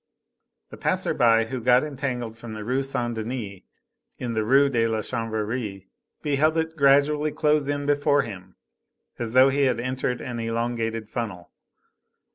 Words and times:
The 0.71 0.77
passer 0.77 1.13
by 1.13 1.45
who 1.45 1.61
got 1.61 1.83
entangled 1.83 2.35
from 2.35 2.55
the 2.55 2.63
Rue 2.65 2.81
Saint 2.81 3.13
Denis 3.13 3.61
in 4.17 4.33
the 4.33 4.43
Rue 4.43 4.67
de 4.67 4.87
la 4.87 5.01
Chanvrerie 5.01 5.91
beheld 6.23 6.57
it 6.57 6.75
gradually 6.75 7.31
close 7.31 7.67
in 7.67 7.85
before 7.85 8.23
him 8.23 8.55
as 9.19 9.33
though 9.33 9.49
he 9.49 9.65
had 9.65 9.79
entered 9.79 10.19
an 10.19 10.39
elongated 10.39 11.07
funnel. 11.07 11.51